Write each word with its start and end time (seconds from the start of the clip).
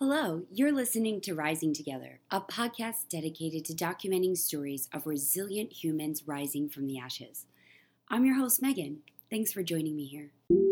Hello, 0.00 0.44
you're 0.52 0.70
listening 0.70 1.20
to 1.22 1.34
Rising 1.34 1.74
Together, 1.74 2.20
a 2.30 2.40
podcast 2.40 3.08
dedicated 3.10 3.64
to 3.64 3.72
documenting 3.72 4.38
stories 4.38 4.88
of 4.92 5.08
resilient 5.08 5.72
humans 5.72 6.22
rising 6.24 6.68
from 6.68 6.86
the 6.86 7.00
ashes. 7.00 7.46
I'm 8.08 8.24
your 8.24 8.36
host, 8.36 8.62
Megan. 8.62 9.00
Thanks 9.28 9.52
for 9.52 9.64
joining 9.64 9.96
me 9.96 10.04
here. 10.04 10.67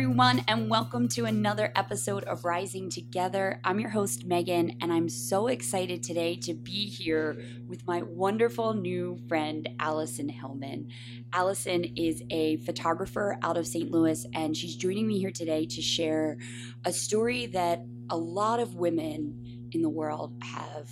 Everyone, 0.00 0.42
and 0.48 0.70
welcome 0.70 1.08
to 1.08 1.26
another 1.26 1.70
episode 1.76 2.24
of 2.24 2.46
Rising 2.46 2.88
Together. 2.88 3.60
I'm 3.64 3.78
your 3.78 3.90
host, 3.90 4.24
Megan, 4.24 4.78
and 4.80 4.90
I'm 4.90 5.10
so 5.10 5.48
excited 5.48 6.02
today 6.02 6.36
to 6.36 6.54
be 6.54 6.86
here 6.86 7.38
with 7.68 7.86
my 7.86 8.00
wonderful 8.00 8.72
new 8.72 9.18
friend, 9.28 9.68
Alison 9.78 10.30
Hillman. 10.30 10.88
Alison 11.34 11.84
is 11.96 12.22
a 12.30 12.56
photographer 12.56 13.36
out 13.42 13.58
of 13.58 13.66
St. 13.66 13.90
Louis, 13.90 14.24
and 14.32 14.56
she's 14.56 14.74
joining 14.74 15.06
me 15.06 15.18
here 15.18 15.30
today 15.30 15.66
to 15.66 15.82
share 15.82 16.38
a 16.86 16.94
story 16.94 17.44
that 17.48 17.84
a 18.08 18.16
lot 18.16 18.58
of 18.58 18.76
women 18.76 19.68
in 19.72 19.82
the 19.82 19.90
world 19.90 20.32
have 20.42 20.90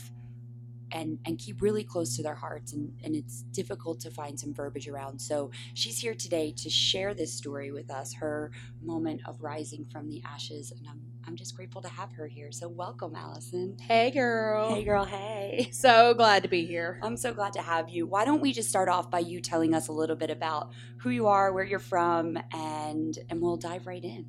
and 0.93 1.19
and 1.25 1.39
keep 1.39 1.61
really 1.63 1.85
close 1.85 2.17
to 2.17 2.23
their 2.23 2.35
hearts 2.35 2.73
and, 2.73 2.93
and 3.05 3.15
it's 3.15 3.43
difficult 3.53 4.01
to 4.01 4.11
find 4.11 4.39
some 4.39 4.55
verbiage 4.55 4.89
around. 4.89 5.21
So 5.21 5.51
she's 5.75 5.99
here 5.99 6.15
today 6.15 6.53
to 6.59 6.71
share 6.71 7.15
this 7.15 7.33
story 7.33 7.71
with 7.73 7.91
us 7.91 8.15
her 8.15 8.51
moment 8.83 9.23
of 9.27 9.41
rising 9.43 9.87
from 9.91 10.09
the 10.09 10.23
ashes 10.25 10.73
and 10.77 10.87
i'm, 10.89 11.01
I'm 11.27 11.37
just 11.37 11.55
grateful 11.57 11.83
to 11.83 11.89
have 11.89 12.13
her 12.13 12.27
here. 12.27 12.51
So 12.53 12.69
welcome 12.69 13.15
alison. 13.15 13.77
Hey, 13.81 14.11
girl. 14.11 14.75
hey 14.75 14.85
girl. 14.85 15.05
Hey. 15.05 15.71
So 15.79 16.15
glad 16.15 16.43
to 16.43 16.49
be 16.49 16.67
here. 16.67 16.99
i'm 17.03 17.17
so 17.17 17.33
glad 17.33 17.53
to 17.55 17.63
have 17.63 17.89
you. 17.89 18.07
Why 18.07 18.25
don't 18.25 18.41
we 18.41 18.53
just 18.53 18.69
start 18.69 18.89
off 18.89 19.11
by 19.11 19.21
you 19.21 19.41
telling 19.41 19.75
us 19.75 19.89
a 19.89 19.93
little 19.93 20.17
bit 20.17 20.31
about 20.31 20.73
who 20.99 21.11
you 21.11 21.27
are 21.27 21.53
where 21.53 21.65
you're 21.65 21.79
from 21.79 22.39
and 22.53 23.17
and 23.31 23.41
we'll 23.41 23.57
dive 23.57 23.87
right 23.87 24.03
in. 24.03 24.27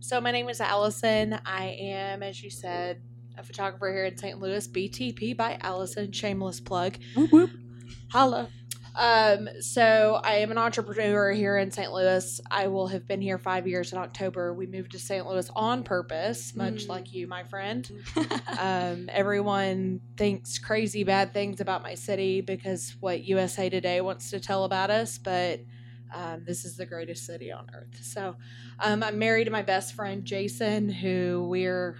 So, 0.00 0.20
my 0.20 0.32
name 0.32 0.50
is 0.50 0.60
Alison. 0.60 1.40
I 1.46 1.78
am, 1.80 2.22
as 2.22 2.42
you 2.42 2.50
said, 2.50 3.00
a 3.36 3.42
photographer 3.42 3.92
here 3.92 4.04
in 4.04 4.16
St. 4.16 4.38
Louis. 4.40 4.66
BTP 4.68 5.36
by 5.36 5.58
Alison. 5.60 6.12
Shameless 6.12 6.60
plug. 6.60 6.96
whoop, 7.14 7.32
whoop. 7.32 7.50
Holla. 8.10 8.48
Um, 8.96 9.48
so 9.60 10.20
I 10.22 10.34
am 10.36 10.52
an 10.52 10.58
entrepreneur 10.58 11.32
here 11.32 11.58
in 11.58 11.72
St. 11.72 11.92
Louis. 11.92 12.40
I 12.48 12.68
will 12.68 12.86
have 12.86 13.08
been 13.08 13.20
here 13.20 13.38
five 13.38 13.66
years 13.66 13.92
in 13.92 13.98
October. 13.98 14.54
We 14.54 14.68
moved 14.68 14.92
to 14.92 15.00
St. 15.00 15.26
Louis 15.26 15.50
on 15.56 15.82
purpose, 15.82 16.54
much 16.54 16.84
Mm. 16.84 16.88
like 16.88 17.12
you, 17.12 17.26
my 17.26 17.42
friend. 17.44 17.90
Um, 18.60 19.10
everyone 19.12 20.00
thinks 20.16 20.60
crazy 20.60 21.02
bad 21.02 21.32
things 21.34 21.60
about 21.60 21.82
my 21.82 21.94
city 21.96 22.40
because 22.40 22.94
what 23.00 23.24
USA 23.24 23.68
Today 23.68 24.00
wants 24.00 24.30
to 24.30 24.38
tell 24.38 24.62
about 24.64 24.90
us, 24.90 25.18
but 25.18 25.60
um, 26.14 26.44
this 26.46 26.64
is 26.64 26.76
the 26.76 26.86
greatest 26.86 27.26
city 27.26 27.50
on 27.50 27.66
earth. 27.74 27.98
So 28.00 28.36
um, 28.78 29.02
I'm 29.02 29.18
married 29.18 29.46
to 29.46 29.50
my 29.50 29.62
best 29.62 29.94
friend 29.94 30.24
Jason, 30.24 30.88
who 30.88 31.48
we're 31.50 31.96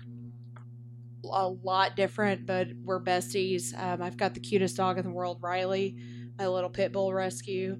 a 1.32 1.48
lot 1.48 1.96
different, 1.96 2.46
but 2.46 2.68
we're 2.82 3.02
besties. 3.02 3.78
Um, 3.80 4.02
I've 4.02 4.16
got 4.16 4.34
the 4.34 4.40
cutest 4.40 4.76
dog 4.76 4.98
in 4.98 5.04
the 5.04 5.10
world, 5.10 5.38
Riley, 5.40 5.96
my 6.38 6.46
little 6.46 6.70
pit 6.70 6.92
bull 6.92 7.12
rescue. 7.12 7.76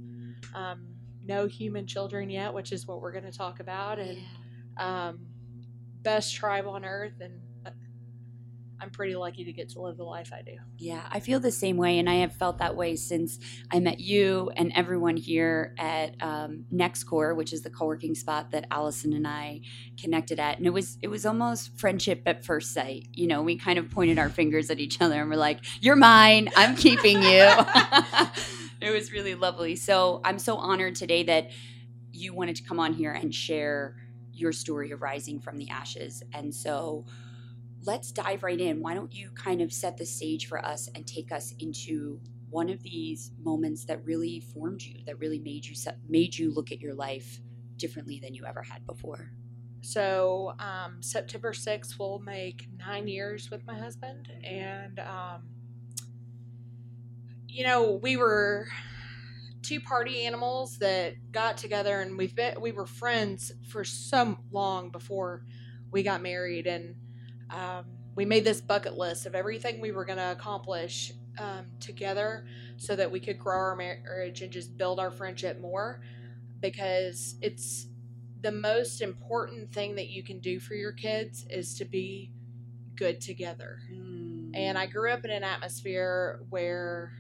Um, 0.55 0.87
no 1.25 1.47
human 1.47 1.87
children 1.87 2.31
yet, 2.31 2.53
which 2.53 2.73
is 2.73 2.87
what 2.87 3.01
we're 3.01 3.13
going 3.13 3.25
to 3.25 3.33
talk 3.33 3.61
about, 3.61 3.99
and 3.99 4.19
um, 4.77 5.27
best 6.03 6.35
tribe 6.35 6.67
on 6.67 6.85
earth, 6.85 7.15
and 7.21 7.41
I'm 8.81 8.91
pretty 8.91 9.15
lucky 9.15 9.45
to 9.45 9.53
get 9.53 9.71
to 9.71 9.81
live 9.81 9.97
the 9.97 10.05
life 10.05 10.33
I 10.33 10.43
do. 10.43 10.57
Yeah, 10.79 11.03
I 11.11 11.21
feel 11.21 11.41
the 11.41 11.51
same 11.51 11.77
way, 11.77 11.99
and 11.99 12.09
I 12.09 12.17
have 12.17 12.35
felt 12.35 12.59
that 12.59 12.77
way 12.77 12.97
since 12.97 13.39
I 13.71 13.81
met 13.81 14.01
you 14.01 14.51
and 14.57 14.73
everyone 14.75 15.17
here 15.17 15.75
at 15.79 16.15
um, 16.21 16.65
NextCore, 16.73 17.37
which 17.37 17.53
is 17.53 17.63
the 17.63 17.71
co-working 17.71 18.15
spot 18.15 18.51
that 18.51 18.67
Alison 18.71 19.13
and 19.13 19.27
I 19.27 19.61
connected 20.01 20.39
at, 20.41 20.59
and 20.59 20.67
it 20.67 20.73
was 20.73 20.99
it 21.03 21.09
was 21.09 21.25
almost 21.25 21.79
friendship 21.79 22.23
at 22.27 22.45
first 22.45 22.73
sight. 22.73 23.09
You 23.13 23.27
know, 23.27 23.43
we 23.43 23.57
kind 23.57 23.79
of 23.79 23.91
pointed 23.91 24.19
our 24.19 24.29
fingers 24.29 24.71
at 24.71 24.81
each 24.81 25.01
other 25.01 25.21
and 25.21 25.31
we're 25.31 25.37
like, 25.37 25.61
"You're 25.81 25.97
mine, 25.97 26.51
I'm 26.57 26.77
keeping 26.77 27.23
you." 27.23 27.49
it 28.81 28.93
was 28.93 29.13
really 29.13 29.35
lovely. 29.35 29.77
So 29.77 30.21
I'm 30.25 30.39
so 30.39 30.57
honored 30.57 30.97
today 30.97 31.23
that 31.25 31.51
you 32.13 32.35
wanted 32.35 32.57
to 32.57 32.63
come 32.63 32.81
on 32.81 32.93
here 32.93 33.13
and 33.13 33.35
share 33.35 33.97
your 34.33 34.53
story 34.53 34.91
of 34.91 35.01
rising 35.01 35.41
from 35.41 35.59
the 35.59 35.71
ashes, 35.71 36.23
and 36.33 36.55
so 36.55 37.07
let's 37.87 38.13
dive 38.13 38.43
right 38.43 38.61
in. 38.61 38.81
Why 38.81 38.95
don't 38.95 39.15
you 39.15 39.31
kind 39.35 39.61
of 39.61 39.73
set 39.73 39.97
the 39.97 40.07
stage 40.07 40.47
for 40.47 40.65
us 40.65 40.89
and 40.95 41.07
take 41.07 41.33
us 41.33 41.55
into 41.59 42.21
one 42.51 42.71
of 42.71 42.83
these 42.83 43.33
moments 43.43 43.85
that 43.87 44.05
really 44.05 44.41
formed 44.41 44.83
you, 44.83 45.03
that 45.07 45.19
really 45.19 45.41
made 45.41 45.67
you 45.67 45.75
made 46.09 46.37
you 46.37 46.53
look 46.53 46.71
at 46.71 46.81
your 46.81 46.95
life 46.95 47.41
differently 47.77 48.21
than 48.23 48.35
you 48.35 48.45
ever 48.47 48.63
had 48.63 48.87
before. 48.87 49.33
So 49.81 50.55
um, 50.59 51.03
September 51.03 51.53
6th 51.53 51.99
will 51.99 52.21
make 52.21 52.69
nine 52.79 53.07
years 53.07 53.51
with 53.51 53.67
my 53.67 53.77
husband, 53.77 54.31
and 54.43 54.99
um, 55.01 55.43
you 57.49 57.65
know 57.65 57.99
we 58.03 58.17
were 58.17 58.69
two 59.63 59.81
party 59.81 60.25
animals 60.25 60.79
that 60.79 61.15
got 61.33 61.59
together, 61.59 62.01
and 62.01 62.17
we've 62.17 62.35
been 62.35 62.61
we 62.61 62.73
were 62.73 62.87
friends 62.87 63.53
for 63.69 63.85
so 63.85 64.39
long 64.53 64.91
before 64.91 65.45
we 65.91 66.03
got 66.03 66.23
married, 66.23 66.67
and 66.67 66.95
um, 67.55 67.85
we 68.17 68.25
made 68.25 68.45
this 68.45 68.61
bucket 68.61 68.99
list 68.99 69.27
of 69.27 69.35
everything 69.35 69.81
we 69.81 69.93
were 69.93 70.05
going 70.05 70.19
to 70.19 70.33
accomplish 70.33 71.13
um, 71.39 71.67
together, 71.81 72.47
so 72.77 72.95
that 72.97 73.11
we 73.11 73.21
could 73.21 73.39
grow 73.39 73.57
our 73.57 73.77
marriage 73.77 74.43
and 74.43 74.53
just 74.53 74.77
build 74.77 75.01
our 75.01 75.11
friendship 75.11 75.61
more, 75.61 76.01
because 76.61 77.37
it's 77.41 77.87
the 78.43 78.53
most 78.53 79.01
important 79.01 79.73
thing 79.73 79.95
that 79.97 80.11
you 80.11 80.23
can 80.23 80.39
do 80.41 80.61
for 80.61 80.75
your 80.75 80.93
kids 80.93 81.47
is 81.49 81.75
to 81.75 81.85
be 81.85 82.33
good 82.95 83.21
together. 83.21 83.81
And 84.55 84.79
I 84.79 84.87
grew 84.87 85.11
up 85.11 85.25
in 85.25 85.31
an 85.31 85.43
atmosphere 85.43 86.41
where 86.51 87.13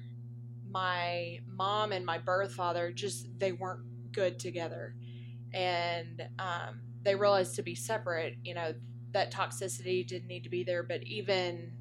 my 0.71 1.39
mom 1.47 1.93
and 1.93 2.05
my 2.05 2.19
birth 2.19 2.53
father 2.53 2.93
just 2.93 3.27
they 3.39 3.53
weren't 3.53 4.13
good 4.13 4.39
together. 4.39 4.95
And 5.53 6.23
um, 6.39 6.83
they 7.03 7.15
realized 7.17 7.57
to 7.57 7.63
be 7.63 7.75
separate, 7.75 8.37
you 8.45 8.55
know, 8.55 8.75
that 9.15 9.33
toxicity 9.33 10.07
didn't 10.07 10.29
need 10.29 10.45
to 10.45 10.51
be 10.51 10.63
there, 10.63 10.83
but 10.83 11.03
even 11.05 11.73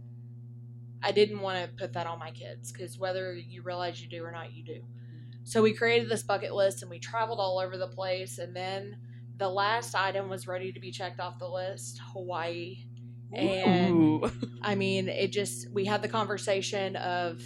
I 1.04 1.12
didn't 1.12 1.42
want 1.42 1.60
to 1.60 1.76
put 1.76 1.94
that 1.94 2.08
on 2.08 2.18
my 2.18 2.32
kids 2.32 2.72
because 2.72 2.98
whether 2.98 3.36
you 3.36 3.62
realize 3.62 4.02
you 4.02 4.08
do 4.08 4.24
or 4.24 4.32
not, 4.32 4.54
you 4.54 4.64
do. 4.64 4.82
So 5.44 5.62
we 5.62 5.74
created 5.74 6.10
this 6.10 6.24
bucket 6.24 6.54
list 6.54 6.82
and 6.82 6.90
we 6.90 7.00
traveled 7.00 7.40
all 7.40 7.60
over 7.60 7.78
the 7.78 7.90
place. 7.90 8.38
And 8.38 8.56
then 8.56 8.96
the 9.38 9.50
last 9.50 9.96
item 9.96 10.30
was 10.30 10.48
ready 10.48 10.72
to 10.72 10.80
be 10.80 10.92
checked 10.92 11.20
off 11.20 11.38
the 11.40 11.50
list 11.50 12.00
Hawaii. 12.14 12.86
And 13.34 14.32
I 14.62 14.76
mean, 14.76 15.10
it 15.10 15.32
just, 15.32 15.70
we 15.74 15.86
had 15.86 16.02
the 16.02 16.08
conversation 16.08 16.96
of, 16.96 17.42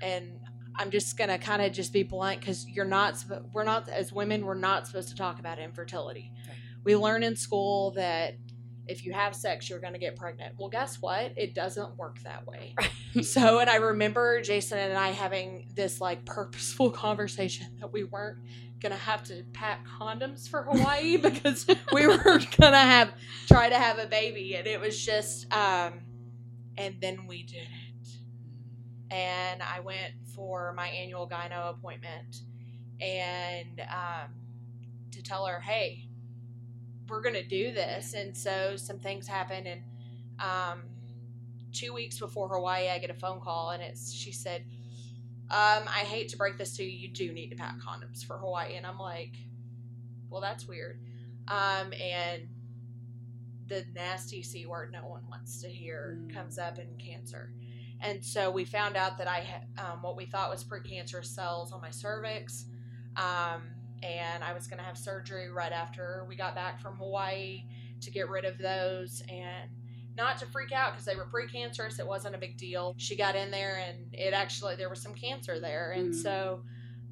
and 0.00 0.38
I'm 0.78 0.90
just 0.90 1.16
going 1.16 1.30
to 1.30 1.38
kind 1.38 1.62
of 1.62 1.72
just 1.72 1.92
be 1.92 2.02
blunt 2.02 2.40
because 2.40 2.68
you're 2.68 2.84
not, 2.84 3.24
we're 3.52 3.64
not, 3.64 3.88
as 3.88 4.12
women, 4.12 4.44
we're 4.44 4.54
not 4.54 4.86
supposed 4.86 5.08
to 5.08 5.16
talk 5.16 5.40
about 5.40 5.58
infertility. 5.58 6.30
Right. 6.46 6.56
We 6.84 6.96
learn 6.96 7.22
in 7.22 7.34
school 7.34 7.92
that 7.92 8.34
if 8.86 9.04
you 9.04 9.12
have 9.12 9.34
sex, 9.34 9.70
you're 9.70 9.78
going 9.78 9.92
to 9.92 9.98
get 9.98 10.16
pregnant. 10.16 10.54
Well, 10.58 10.68
guess 10.68 11.00
what? 11.00 11.32
It 11.36 11.54
doesn't 11.54 11.96
work 11.96 12.20
that 12.22 12.46
way. 12.46 12.74
so, 13.22 13.60
and 13.60 13.70
I 13.70 13.76
remember 13.76 14.40
Jason 14.42 14.78
and 14.78 14.98
I 14.98 15.10
having 15.10 15.68
this 15.74 16.00
like 16.00 16.24
purposeful 16.24 16.90
conversation 16.92 17.66
that 17.80 17.92
we 17.92 18.04
weren't 18.04 18.38
gonna 18.82 18.96
have 18.96 19.22
to 19.22 19.44
pack 19.52 19.86
condoms 19.86 20.48
for 20.48 20.64
Hawaii 20.64 21.16
because 21.22 21.66
we 21.92 22.06
were 22.06 22.40
gonna 22.58 22.76
have 22.76 23.12
try 23.46 23.68
to 23.68 23.78
have 23.78 23.98
a 23.98 24.06
baby, 24.06 24.56
and 24.56 24.66
it 24.66 24.80
was 24.80 25.00
just, 25.02 25.52
um, 25.54 26.00
and 26.76 26.96
then 27.00 27.26
we 27.26 27.44
did 27.44 27.62
it. 27.62 28.08
And 29.14 29.62
I 29.62 29.80
went 29.80 30.14
for 30.34 30.72
my 30.76 30.88
annual 30.88 31.28
gyno 31.28 31.70
appointment, 31.70 32.42
and 33.00 33.80
um, 33.80 34.30
to 35.12 35.22
tell 35.22 35.46
her, 35.46 35.60
hey, 35.60 36.08
we're 37.08 37.20
gonna 37.22 37.42
do 37.46 37.72
this, 37.72 38.14
and 38.14 38.36
so 38.36 38.76
some 38.76 38.98
things 38.98 39.26
happened, 39.26 39.66
and 39.66 39.82
um, 40.38 40.82
two 41.72 41.92
weeks 41.92 42.18
before 42.18 42.48
Hawaii, 42.48 42.88
I 42.88 42.98
get 42.98 43.10
a 43.10 43.14
phone 43.14 43.40
call, 43.40 43.70
and 43.70 43.82
it's 43.82 44.12
she 44.12 44.32
said, 44.32 44.64
um, 45.50 45.84
"I 45.88 46.04
hate 46.04 46.28
to 46.30 46.36
break 46.36 46.58
this 46.58 46.76
to 46.76 46.84
you, 46.84 46.90
you 46.90 47.08
do 47.08 47.32
need 47.32 47.50
to 47.50 47.56
pack 47.56 47.76
condoms 47.80 48.24
for 48.24 48.38
Hawaii," 48.38 48.76
and 48.76 48.86
I'm 48.86 48.98
like, 48.98 49.34
"Well, 50.30 50.40
that's 50.40 50.66
weird," 50.66 51.00
um, 51.48 51.92
and 52.00 52.48
the 53.68 53.84
nasty 53.94 54.42
c 54.42 54.66
word 54.66 54.92
no 54.92 55.06
one 55.06 55.22
wants 55.30 55.60
to 55.62 55.68
hear 55.68 56.18
Mm. 56.20 56.34
comes 56.34 56.58
up 56.58 56.78
in 56.78 56.96
cancer. 56.98 57.52
And 58.00 58.24
so 58.24 58.50
we 58.50 58.64
found 58.64 58.96
out 58.96 59.18
that 59.18 59.28
I 59.28 59.40
had 59.40 59.66
um, 59.78 60.02
what 60.02 60.16
we 60.16 60.26
thought 60.26 60.50
was 60.50 60.64
precancerous 60.64 61.26
cells 61.26 61.72
on 61.72 61.80
my 61.80 61.90
cervix. 61.90 62.66
Um, 63.16 63.62
I 64.52 64.54
was 64.54 64.66
going 64.66 64.78
to 64.78 64.84
have 64.84 64.98
surgery 64.98 65.50
right 65.50 65.72
after 65.72 66.26
we 66.28 66.36
got 66.36 66.54
back 66.54 66.78
from 66.80 66.96
Hawaii. 66.96 67.64
to 68.02 68.10
get 68.10 68.28
rid 68.28 68.44
of 68.44 68.58
those 68.58 69.22
and 69.28 69.70
not 70.16 70.36
to 70.36 70.44
freak 70.46 70.72
out 70.72 70.90
because 70.90 71.04
they 71.04 71.14
were 71.14 71.28
precancerous. 71.32 72.00
It 72.00 72.06
wasn't 72.06 72.34
a 72.34 72.38
big 72.38 72.56
deal. 72.56 72.94
She 72.96 73.14
got 73.14 73.36
in 73.36 73.52
there 73.52 73.76
and 73.76 74.12
it 74.12 74.34
actually, 74.34 74.74
there 74.74 74.90
was 74.90 75.00
some 75.00 75.14
cancer 75.14 75.60
there. 75.60 75.92
And 75.92 76.12
Mm. 76.12 76.14
so 76.20 76.64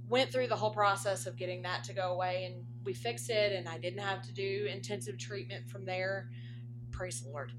went 0.08 0.32
through 0.32 0.48
the 0.48 0.56
whole 0.56 0.72
process 0.72 1.26
of 1.26 1.37
getting 1.37 1.62
that 1.62 1.84
to 1.84 1.92
go 1.92 2.12
away 2.12 2.46
and 2.46 2.66
we 2.84 2.92
fixed 2.92 3.31
it 3.31 3.52
and 3.52 3.69
I 3.69 3.78
didn't 3.78 4.00
have 4.00 4.20
to 4.22 4.32
do 4.32 4.66
intensive 4.69 5.16
treatment 5.16 5.70
from 5.70 5.84
there. 5.84 6.28
Praise 6.90 7.20
the 7.20 7.28
Lord. 7.28 7.52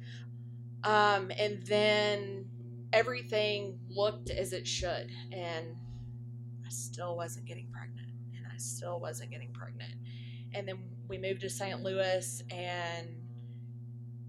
Um, 0.84 1.32
and 1.40 1.66
then 1.68 2.50
everything 2.92 3.80
looked 3.88 4.30
as 4.30 4.52
it 4.52 4.68
should. 4.68 5.10
And 5.32 5.78
I 6.66 6.70
still 6.70 7.16
wasn't 7.16 7.46
getting 7.46 7.70
pregnant. 7.72 8.11
Still 8.64 9.00
wasn't 9.00 9.32
getting 9.32 9.52
pregnant. 9.54 9.94
And 10.54 10.68
then 10.68 10.80
we 11.08 11.18
moved 11.18 11.42
to 11.42 11.50
St. 11.50 11.82
Louis 11.82 12.44
and 12.52 13.08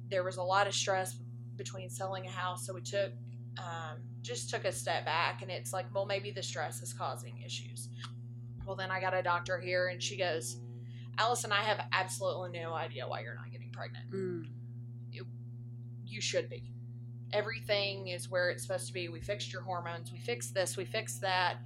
there 0.09 0.23
was 0.23 0.37
a 0.37 0.43
lot 0.43 0.67
of 0.67 0.75
stress 0.75 1.19
between 1.57 1.89
selling 1.91 2.27
a 2.27 2.31
house. 2.31 2.67
So 2.67 2.75
we 2.75 2.81
took, 2.81 3.13
um, 3.59 3.99
just 4.21 4.51
took 4.51 4.65
a 4.65 4.73
step 4.73 5.05
back 5.05 5.43
and 5.43 5.51
it's 5.51 5.73
like, 5.73 5.87
well, 5.95 6.07
maybe 6.07 6.31
the 6.31 6.43
stress 6.43 6.83
is 6.83 6.93
causing 6.93 7.41
issues. 7.45 7.89
Well, 8.67 8.77
then 8.77 8.91
I 8.91 9.01
got 9.01 9.15
a 9.15 9.23
doctor 9.23 9.61
here 9.61 9.89
and 9.89 10.03
she 10.03 10.17
goes, 10.17 10.59
Alison, 11.19 11.53
I 11.53 11.63
have 11.63 11.85
absolutely 11.93 12.61
no 12.61 12.73
idea 12.73 13.09
why 13.09 13.21
you're 13.21 13.35
not 13.35 13.51
getting 13.51 13.71
pregnant. 13.71 14.11
Mm. 14.11 14.47
You 16.13 16.21
should 16.21 16.51
be. 16.51 16.71
Everything 17.33 18.09
is 18.09 18.29
where 18.31 18.51
it's 18.51 18.65
supposed 18.65 18.87
to 18.89 18.93
be. 18.93 19.09
We 19.09 19.21
fixed 19.21 19.51
your 19.51 19.63
hormones. 19.63 20.13
We 20.13 20.19
fixed 20.19 20.53
this. 20.53 20.77
We 20.77 20.85
fixed 20.85 21.23
that. 21.23 21.57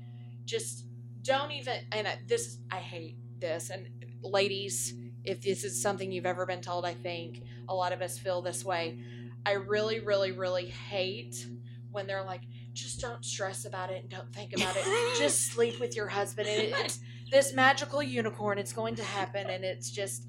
Just 0.44 0.84
don't 1.26 1.52
even. 1.52 1.74
And 1.92 2.08
I- 2.08 2.18
this, 2.26 2.58
I 2.70 2.76
hate 2.76 3.16
this. 3.38 3.70
And 3.70 3.88
ladies, 4.22 4.94
if 5.24 5.42
this 5.42 5.64
is 5.64 5.80
something 5.80 6.10
you've 6.12 6.26
ever 6.26 6.46
been 6.46 6.60
told, 6.60 6.84
I 6.84 6.94
think 6.94 7.42
a 7.68 7.74
lot 7.74 7.92
of 7.92 8.00
us 8.00 8.18
feel 8.18 8.42
this 8.42 8.64
way. 8.64 8.98
I 9.44 9.52
really, 9.52 10.00
really, 10.00 10.32
really 10.32 10.66
hate 10.66 11.46
when 11.90 12.06
they're 12.06 12.24
like, 12.24 12.42
just 12.72 13.00
don't 13.00 13.24
stress 13.24 13.64
about 13.64 13.90
it 13.90 14.02
and 14.02 14.10
don't 14.10 14.32
think 14.32 14.52
about 14.54 14.76
it. 14.76 14.84
just 15.18 15.46
sleep 15.46 15.80
with 15.80 15.96
your 15.96 16.08
husband. 16.08 16.48
And 16.48 16.74
it's 16.84 17.00
this 17.30 17.54
magical 17.54 18.02
unicorn. 18.02 18.58
It's 18.58 18.72
going 18.72 18.96
to 18.96 19.04
happen. 19.04 19.48
And 19.48 19.64
it's 19.64 19.90
just, 19.90 20.26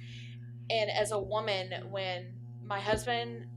and 0.69 0.89
as 0.89 1.11
a 1.11 1.19
woman, 1.19 1.73
when 1.89 2.33
my 2.63 2.79
husband, 2.79 3.47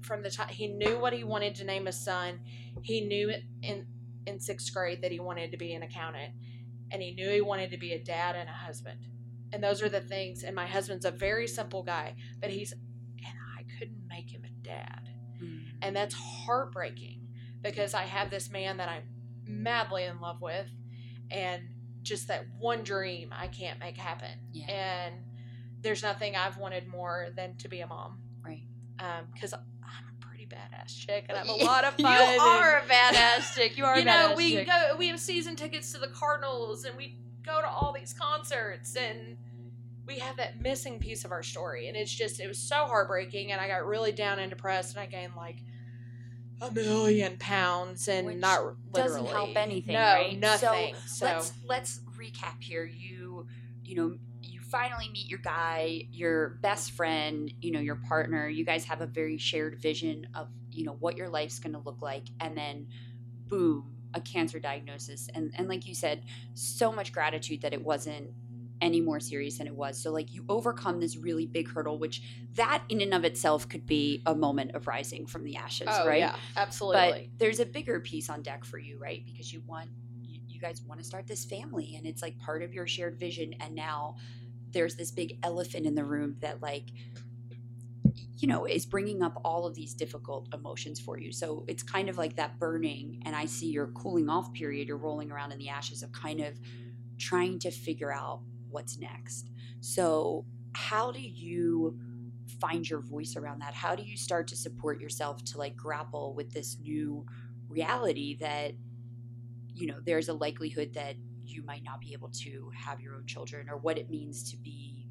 from 0.00 0.22
the 0.22 0.30
time 0.30 0.48
he 0.48 0.68
knew 0.68 0.98
what 0.98 1.12
he 1.12 1.24
wanted 1.24 1.54
to 1.56 1.64
name 1.64 1.86
his 1.86 1.98
son, 1.98 2.40
he 2.82 3.00
knew 3.02 3.28
it 3.30 3.42
in 3.62 3.86
in 4.28 4.38
sixth 4.38 4.72
grade 4.72 5.02
that 5.02 5.10
he 5.10 5.18
wanted 5.18 5.50
to 5.50 5.56
be 5.56 5.72
an 5.74 5.82
accountant, 5.82 6.32
and 6.90 7.02
he 7.02 7.14
knew 7.14 7.28
he 7.30 7.40
wanted 7.40 7.70
to 7.70 7.78
be 7.78 7.92
a 7.92 8.02
dad 8.02 8.36
and 8.36 8.48
a 8.48 8.52
husband. 8.52 9.00
And 9.52 9.64
those 9.64 9.82
are 9.82 9.88
the 9.88 10.00
things. 10.00 10.44
And 10.44 10.54
my 10.54 10.66
husband's 10.66 11.04
a 11.04 11.10
very 11.10 11.46
simple 11.46 11.82
guy, 11.82 12.14
but 12.40 12.50
he's, 12.50 12.72
and 12.72 13.34
I 13.58 13.64
couldn't 13.78 14.06
make 14.08 14.30
him 14.30 14.42
a 14.44 14.50
dad. 14.62 15.08
Mm. 15.42 15.60
And 15.82 15.96
that's 15.96 16.14
heartbreaking 16.14 17.26
because 17.62 17.94
I 17.94 18.02
have 18.02 18.30
this 18.30 18.50
man 18.50 18.76
that 18.76 18.88
I'm 18.88 19.04
madly 19.44 20.04
in 20.04 20.20
love 20.20 20.40
with, 20.42 20.68
and 21.30 21.62
just 22.02 22.28
that 22.28 22.44
one 22.58 22.82
dream 22.84 23.32
I 23.32 23.48
can't 23.48 23.80
make 23.80 23.96
happen. 23.96 24.38
Yeah. 24.52 24.66
And 24.70 25.14
there's 25.80 26.02
nothing 26.02 26.36
I've 26.36 26.58
wanted 26.58 26.86
more 26.86 27.28
than 27.36 27.56
to 27.58 27.68
be 27.68 27.80
a 27.80 27.86
mom. 27.86 28.18
Right. 28.44 28.64
Because 29.32 29.52
pretty 29.52 29.77
badass 30.48 30.96
chick 31.06 31.26
and 31.28 31.36
I 31.38 31.40
have 31.44 31.48
a 31.48 31.52
lot 31.64 31.84
of 31.84 31.94
You 31.98 32.04
fun. 32.04 32.20
and- 32.20 32.40
are 32.40 32.78
a 32.78 32.82
badass 32.82 33.54
chick. 33.54 33.76
You 33.78 33.84
are 33.84 33.96
you 33.96 34.02
a 34.02 34.04
know, 34.04 34.12
badass 34.32 34.36
we 34.36 34.52
chick. 34.52 34.66
go. 34.66 34.96
We 34.98 35.08
have 35.08 35.20
season 35.20 35.56
tickets 35.56 35.92
to 35.92 35.98
the 35.98 36.08
Cardinals, 36.08 36.84
and 36.84 36.96
we 36.96 37.16
go 37.44 37.60
to 37.60 37.68
all 37.68 37.92
these 37.98 38.12
concerts, 38.14 38.96
and 38.96 39.36
we 40.06 40.18
have 40.20 40.36
that 40.38 40.60
missing 40.60 40.98
piece 40.98 41.24
of 41.24 41.32
our 41.32 41.42
story, 41.42 41.88
and 41.88 41.96
it's 41.96 42.12
just 42.14 42.40
it 42.40 42.48
was 42.48 42.58
so 42.58 42.86
heartbreaking, 42.86 43.52
and 43.52 43.60
I 43.60 43.68
got 43.68 43.86
really 43.86 44.12
down 44.12 44.38
and 44.38 44.50
depressed, 44.50 44.94
and 44.96 45.02
I 45.02 45.06
gained 45.06 45.34
like 45.36 45.56
a 46.60 46.70
million 46.72 47.36
pounds, 47.38 48.08
and 48.08 48.26
Which 48.26 48.38
not 48.38 48.60
literally 48.92 49.20
doesn't 49.22 49.26
help 49.26 49.56
anything, 49.56 49.94
No, 49.94 50.00
right? 50.00 50.38
nothing. 50.38 50.94
So, 51.06 51.24
let's 51.26 51.52
let's 51.68 52.00
recap 52.18 52.60
here. 52.60 52.84
You 52.84 53.46
you 53.84 53.94
know 53.96 54.08
you 54.08 54.18
finally 54.70 55.08
meet 55.08 55.28
your 55.28 55.38
guy, 55.38 56.06
your 56.12 56.50
best 56.60 56.92
friend, 56.92 57.52
you 57.60 57.72
know 57.72 57.80
your 57.80 57.96
partner. 57.96 58.48
You 58.48 58.64
guys 58.64 58.84
have 58.84 59.00
a 59.00 59.06
very 59.06 59.38
shared 59.38 59.80
vision 59.80 60.26
of 60.34 60.48
you 60.70 60.84
know 60.84 60.96
what 61.00 61.16
your 61.16 61.28
life's 61.28 61.58
going 61.58 61.72
to 61.72 61.80
look 61.80 62.02
like, 62.02 62.24
and 62.40 62.56
then 62.56 62.86
boom, 63.46 63.94
a 64.14 64.20
cancer 64.20 64.58
diagnosis, 64.58 65.28
and 65.34 65.52
and 65.56 65.68
like 65.68 65.86
you 65.86 65.94
said, 65.94 66.22
so 66.54 66.92
much 66.92 67.12
gratitude 67.12 67.62
that 67.62 67.72
it 67.72 67.82
wasn't 67.82 68.30
any 68.80 69.00
more 69.00 69.18
serious 69.18 69.58
than 69.58 69.66
it 69.66 69.74
was. 69.74 70.00
So 70.00 70.12
like 70.12 70.32
you 70.32 70.44
overcome 70.48 71.00
this 71.00 71.16
really 71.16 71.46
big 71.46 71.68
hurdle, 71.68 71.98
which 71.98 72.22
that 72.54 72.82
in 72.88 73.00
and 73.00 73.12
of 73.12 73.24
itself 73.24 73.68
could 73.68 73.86
be 73.86 74.22
a 74.26 74.34
moment 74.34 74.72
of 74.74 74.86
rising 74.86 75.26
from 75.26 75.44
the 75.44 75.56
ashes, 75.56 75.88
oh 75.90 76.06
right? 76.06 76.18
yeah, 76.18 76.36
absolutely. 76.56 77.30
But 77.32 77.38
there's 77.38 77.60
a 77.60 77.66
bigger 77.66 78.00
piece 78.00 78.30
on 78.30 78.42
deck 78.42 78.64
for 78.64 78.78
you, 78.78 78.98
right? 78.98 79.24
Because 79.24 79.52
you 79.52 79.62
want 79.66 79.90
you, 80.22 80.40
you 80.46 80.60
guys 80.60 80.82
want 80.82 81.00
to 81.00 81.06
start 81.06 81.26
this 81.26 81.44
family 81.44 81.94
and 81.96 82.06
it's 82.06 82.22
like 82.22 82.38
part 82.38 82.62
of 82.62 82.72
your 82.72 82.86
shared 82.86 83.18
vision 83.18 83.54
and 83.60 83.74
now 83.74 84.16
there's 84.72 84.96
this 84.96 85.10
big 85.10 85.38
elephant 85.42 85.86
in 85.86 85.94
the 85.94 86.04
room 86.04 86.36
that 86.40 86.62
like 86.62 86.90
you 88.36 88.46
know 88.46 88.64
is 88.66 88.86
bringing 88.86 89.22
up 89.22 89.40
all 89.44 89.66
of 89.66 89.74
these 89.74 89.94
difficult 89.94 90.48
emotions 90.54 91.00
for 91.00 91.18
you. 91.18 91.32
So 91.32 91.64
it's 91.68 91.82
kind 91.82 92.08
of 92.08 92.16
like 92.16 92.36
that 92.36 92.58
burning 92.58 93.22
and 93.24 93.34
I 93.34 93.46
see 93.46 93.70
your 93.70 93.88
cooling 93.88 94.28
off 94.28 94.52
period, 94.52 94.88
you're 94.88 94.96
rolling 94.96 95.30
around 95.30 95.52
in 95.52 95.58
the 95.58 95.68
ashes 95.68 96.02
of 96.02 96.12
kind 96.12 96.40
of 96.40 96.58
trying 97.18 97.58
to 97.60 97.70
figure 97.70 98.12
out 98.12 98.42
what's 98.70 98.98
next. 98.98 99.50
So 99.80 100.44
how 100.72 101.10
do 101.10 101.20
you 101.20 101.98
find 102.60 102.88
your 102.88 103.00
voice 103.00 103.36
around 103.36 103.60
that? 103.60 103.74
How 103.74 103.94
do 103.94 104.02
you 104.02 104.16
start 104.16 104.48
to 104.48 104.56
support 104.56 105.00
yourself 105.00 105.44
to 105.44 105.58
like 105.58 105.76
grapple 105.76 106.34
with 106.34 106.52
this 106.52 106.78
new 106.80 107.26
reality 107.68 108.36
that 108.40 108.72
you 109.74 109.86
know 109.86 109.98
there's 110.04 110.28
a 110.28 110.32
likelihood 110.32 110.94
that 110.94 111.14
you 111.48 111.64
might 111.64 111.84
not 111.84 112.00
be 112.00 112.12
able 112.12 112.28
to 112.28 112.70
have 112.74 113.00
your 113.00 113.16
own 113.16 113.26
children 113.26 113.68
or 113.68 113.76
what 113.76 113.98
it 113.98 114.10
means 114.10 114.50
to 114.50 114.56
be 114.56 115.06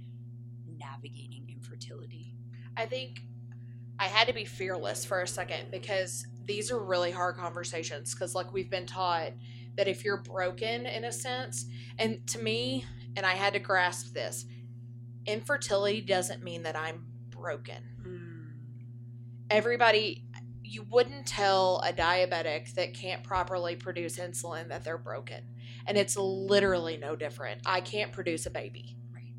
navigating 0.78 1.48
infertility? 1.50 2.36
I 2.76 2.86
think 2.86 3.22
I 4.00 4.06
had 4.06 4.28
to 4.28 4.34
be 4.34 4.46
fearless 4.46 5.04
for 5.04 5.22
a 5.22 5.28
second 5.28 5.72
because 5.72 6.28
these 6.46 6.72
are 6.72 6.80
really 6.80 7.12
hard 7.12 7.36
conversations. 7.36 8.14
Because, 8.14 8.36
like, 8.36 8.54
we've 8.54 8.70
been 8.70 8.86
taught 8.86 9.34
that 9.76 9.88
if 9.88 10.04
you're 10.04 10.22
broken 10.22 10.86
in 10.86 11.04
a 11.04 11.12
sense, 11.12 11.66
and 12.00 12.26
to 12.28 12.40
me, 12.40 12.86
and 13.16 13.26
I 13.26 13.34
had 13.34 13.54
to 13.54 13.60
grasp 13.60 14.14
this, 14.14 14.46
infertility 15.26 16.02
doesn't 16.02 16.44
mean 16.44 16.64
that 16.64 16.76
I'm 16.76 17.06
broken. 17.30 17.84
Hmm. 18.02 18.44
Everybody, 19.50 20.26
you 20.64 20.86
wouldn't 20.90 21.26
tell 21.26 21.82
a 21.86 21.94
diabetic 21.94 22.74
that 22.74 22.94
can't 22.94 23.24
properly 23.24 23.76
produce 23.76 24.18
insulin 24.18 24.70
that 24.70 24.84
they're 24.84 24.98
broken. 24.98 25.42
And 25.88 25.98
it's 25.98 26.18
literally 26.18 26.98
no 26.98 27.16
different. 27.16 27.62
I 27.66 27.82
can't 27.82 28.12
produce 28.12 28.46
a 28.46 28.50
baby. 28.52 28.98
Right. 29.14 29.34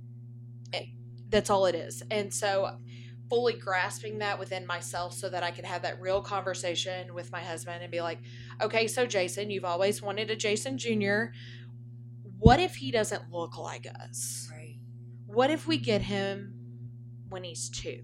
Eh, 0.73 0.87
That's 1.28 1.50
all 1.50 1.67
it 1.67 1.75
is. 1.75 2.02
And 2.11 2.33
so, 2.33 2.78
fully 3.28 3.52
grasping 3.52 4.19
that 4.19 4.38
within 4.38 4.67
myself 4.67 5.12
so 5.12 5.28
that 5.28 5.43
I 5.43 5.50
could 5.50 5.67
have 5.67 5.83
that 5.83 6.00
real 6.00 6.23
conversation 6.23 7.12
with 7.14 7.31
my 7.31 7.40
husband 7.40 7.83
and 7.83 7.93
be 7.93 8.00
like, 8.00 8.21
okay, 8.62 8.87
so 8.87 9.05
Jason, 9.05 9.50
you've 9.50 9.67
always 9.67 10.00
wanted 10.00 10.31
a 10.31 10.37
Jason 10.37 10.78
Jr. 10.78 11.25
What 12.38 12.59
if 12.61 12.76
he 12.76 12.90
doesn't 12.90 13.31
look 13.31 13.59
like 13.59 13.87
us? 14.02 14.49
Right. 14.50 14.78
What 15.26 15.50
if 15.50 15.67
we 15.67 15.76
get 15.76 16.00
him 16.02 16.55
when 17.28 17.45
he's 17.45 17.69
two? 17.69 18.00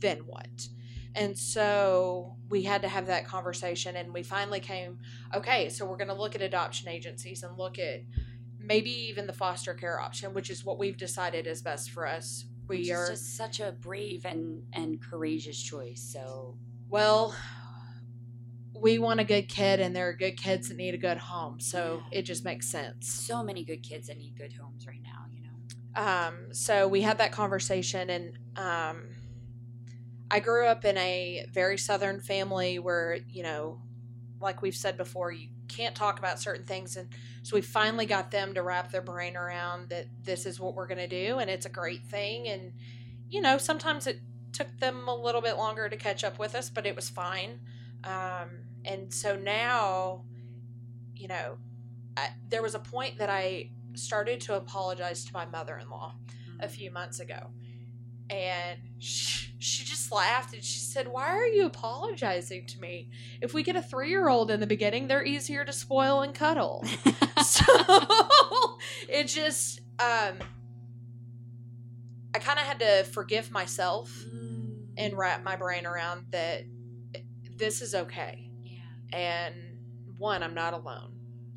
Then 0.00 0.18
what? 0.18 0.68
And 1.16 1.36
so 1.36 2.36
we 2.50 2.62
had 2.62 2.82
to 2.82 2.88
have 2.88 3.06
that 3.06 3.26
conversation, 3.26 3.96
and 3.96 4.12
we 4.12 4.22
finally 4.22 4.60
came, 4.60 4.98
okay, 5.34 5.70
so 5.70 5.86
we're 5.86 5.96
going 5.96 6.08
to 6.08 6.14
look 6.14 6.34
at 6.34 6.42
adoption 6.42 6.88
agencies 6.88 7.42
and 7.42 7.56
look 7.56 7.78
at 7.78 8.02
maybe 8.60 8.90
even 8.90 9.26
the 9.26 9.32
foster 9.32 9.72
care 9.72 9.98
option, 9.98 10.34
which 10.34 10.50
is 10.50 10.62
what 10.64 10.78
we've 10.78 10.98
decided 10.98 11.46
is 11.46 11.62
best 11.62 11.90
for 11.90 12.06
us. 12.06 12.44
We 12.68 12.78
Which 12.80 12.90
are 12.90 13.10
just 13.10 13.36
such 13.36 13.60
a 13.60 13.72
brave 13.72 14.26
and 14.26 14.64
and 14.72 15.00
courageous 15.00 15.60
choice. 15.60 16.02
So 16.02 16.58
Well, 16.90 17.34
we 18.74 18.98
want 18.98 19.20
a 19.20 19.24
good 19.24 19.48
kid, 19.48 19.80
and 19.80 19.96
there 19.96 20.08
are 20.08 20.12
good 20.12 20.36
kids 20.36 20.68
that 20.68 20.76
need 20.76 20.92
a 20.94 20.98
good 20.98 21.16
home, 21.16 21.60
so 21.60 22.02
it 22.12 22.22
just 22.22 22.44
makes 22.44 22.68
sense. 22.68 23.08
so 23.08 23.42
many 23.42 23.64
good 23.64 23.82
kids 23.82 24.08
that 24.08 24.18
need 24.18 24.36
good 24.36 24.52
homes 24.52 24.86
right 24.86 25.02
now, 25.02 25.24
you 25.32 25.40
know. 25.42 26.02
Um, 26.02 26.52
so 26.52 26.86
we 26.88 27.00
had 27.00 27.18
that 27.18 27.32
conversation, 27.32 28.10
and 28.10 28.38
um, 28.56 29.15
I 30.30 30.40
grew 30.40 30.66
up 30.66 30.84
in 30.84 30.96
a 30.98 31.46
very 31.52 31.78
southern 31.78 32.20
family 32.20 32.78
where 32.78 33.18
you 33.28 33.42
know, 33.42 33.80
like 34.40 34.62
we've 34.62 34.76
said 34.76 34.96
before, 34.96 35.32
you 35.32 35.48
can't 35.68 35.94
talk 35.94 36.18
about 36.18 36.40
certain 36.40 36.64
things, 36.64 36.96
and 36.96 37.08
so 37.42 37.56
we 37.56 37.62
finally 37.62 38.06
got 38.06 38.30
them 38.30 38.54
to 38.54 38.62
wrap 38.62 38.90
their 38.90 39.02
brain 39.02 39.36
around 39.36 39.90
that 39.90 40.06
this 40.22 40.46
is 40.46 40.60
what 40.60 40.74
we're 40.74 40.86
going 40.86 40.98
to 40.98 41.08
do, 41.08 41.38
and 41.38 41.50
it's 41.50 41.66
a 41.66 41.70
great 41.70 42.04
thing, 42.06 42.48
and 42.48 42.72
you 43.28 43.40
know, 43.40 43.58
sometimes 43.58 44.06
it 44.06 44.20
took 44.52 44.78
them 44.78 45.08
a 45.08 45.14
little 45.14 45.40
bit 45.40 45.56
longer 45.56 45.88
to 45.88 45.96
catch 45.96 46.24
up 46.24 46.38
with 46.38 46.54
us, 46.54 46.70
but 46.70 46.86
it 46.86 46.96
was 46.96 47.08
fine. 47.10 47.60
Um, 48.04 48.50
and 48.84 49.12
so 49.12 49.36
now, 49.36 50.24
you 51.14 51.28
know, 51.28 51.58
I, 52.16 52.30
there 52.48 52.62
was 52.62 52.74
a 52.74 52.78
point 52.78 53.18
that 53.18 53.30
I 53.30 53.70
started 53.94 54.40
to 54.42 54.56
apologize 54.56 55.24
to 55.26 55.32
my 55.34 55.46
mother 55.46 55.78
in 55.78 55.90
law 55.90 56.14
a 56.60 56.68
few 56.68 56.90
months 56.90 57.20
ago. 57.20 57.50
and 58.30 58.78
she, 58.98 59.45
she 59.58 59.84
just 59.84 60.12
laughed 60.12 60.54
and 60.54 60.62
she 60.62 60.78
said, 60.78 61.08
Why 61.08 61.28
are 61.28 61.46
you 61.46 61.66
apologizing 61.66 62.66
to 62.66 62.80
me? 62.80 63.10
If 63.40 63.54
we 63.54 63.62
get 63.62 63.76
a 63.76 63.82
three 63.82 64.10
year 64.10 64.28
old 64.28 64.50
in 64.50 64.60
the 64.60 64.66
beginning, 64.66 65.08
they're 65.08 65.24
easier 65.24 65.64
to 65.64 65.72
spoil 65.72 66.22
and 66.22 66.34
cuddle. 66.34 66.84
so 67.44 67.64
it 69.08 69.24
just, 69.24 69.80
um, 69.98 70.38
I 72.34 72.38
kind 72.38 72.58
of 72.58 72.66
had 72.66 72.80
to 72.80 73.04
forgive 73.04 73.50
myself 73.50 74.12
and 74.98 75.16
wrap 75.16 75.42
my 75.42 75.56
brain 75.56 75.86
around 75.86 76.26
that 76.30 76.64
this 77.56 77.80
is 77.80 77.94
okay. 77.94 78.50
yeah. 78.62 78.80
And 79.12 79.54
one, 80.18 80.42
I'm 80.42 80.54
not 80.54 80.74
alone. 80.74 81.12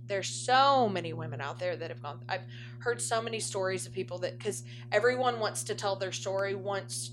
There's 0.06 0.28
so 0.28 0.90
many 0.90 1.14
women 1.14 1.40
out 1.40 1.60
there 1.60 1.76
that 1.76 1.90
have 1.90 2.02
gone. 2.02 2.22
I've 2.28 2.46
heard 2.80 3.02
so 3.02 3.22
many 3.22 3.40
stories 3.40 3.86
of 3.86 3.94
people 3.94 4.20
that, 4.20 4.38
because 4.38 4.64
everyone 4.92 5.40
wants 5.40 5.64
to 5.66 5.76
tell 5.76 5.96
their 5.98 6.12
story 6.12 6.56
once 6.56 7.12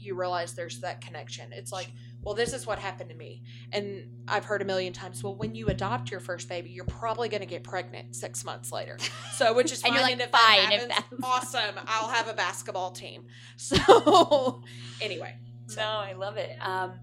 you 0.00 0.14
realize 0.14 0.54
there's 0.54 0.80
that 0.80 1.00
connection. 1.00 1.52
It's 1.52 1.72
like, 1.72 1.90
well, 2.22 2.34
this 2.34 2.52
is 2.52 2.66
what 2.66 2.78
happened 2.78 3.10
to 3.10 3.16
me. 3.16 3.42
And 3.72 4.08
I've 4.28 4.44
heard 4.44 4.60
a 4.62 4.64
million 4.64 4.92
times, 4.92 5.22
well, 5.22 5.34
when 5.34 5.54
you 5.54 5.68
adopt 5.68 6.10
your 6.10 6.20
first 6.20 6.48
baby, 6.48 6.70
you're 6.70 6.84
probably 6.84 7.28
going 7.28 7.40
to 7.40 7.46
get 7.46 7.62
pregnant 7.64 8.14
six 8.14 8.44
months 8.44 8.70
later. 8.72 8.98
So, 9.32 9.54
which 9.54 9.72
is 9.72 9.82
And 9.84 9.94
fine. 9.94 9.94
you're 9.94 10.02
like, 10.02 10.12
and 10.12 10.20
if 10.22 10.30
fine, 10.30 10.80
that 10.80 10.90
happens, 10.92 11.20
that's- 11.20 11.54
awesome. 11.54 11.74
I'll 11.86 12.08
have 12.10 12.28
a 12.28 12.34
basketball 12.34 12.90
team. 12.90 13.24
So, 13.56 14.62
anyway. 15.00 15.36
No, 15.76 15.82
I 15.84 16.14
love 16.14 16.36
it. 16.36 16.50
Um, 16.60 16.94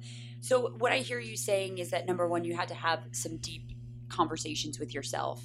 so 0.42 0.74
what 0.78 0.92
I 0.92 0.98
hear 0.98 1.20
you 1.20 1.38
saying 1.38 1.78
is 1.78 1.92
that 1.92 2.06
number 2.06 2.28
one, 2.28 2.44
you 2.44 2.56
had 2.56 2.68
to 2.68 2.74
have 2.76 3.00
some 3.12 3.38
deep 3.38 3.72
conversations 4.10 4.80
with 4.80 4.94
yourself, 4.94 5.42